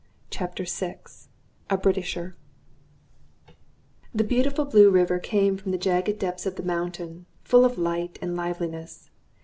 CHAPTER 0.31 0.63
VI 0.67 0.95
A 1.69 1.77
BRITISHER 1.77 2.35
The 4.15 4.23
beautiful 4.23 4.65
Blue 4.65 4.89
River 4.89 5.19
came 5.19 5.57
from 5.57 5.71
the 5.71 5.77
jagged 5.77 6.17
depths 6.17 6.47
of 6.47 6.55
the 6.55 6.63
mountains, 6.63 7.27
full 7.43 7.63
of 7.65 7.77
light 7.77 8.17
and 8.19 8.35
liveliness. 8.35 9.11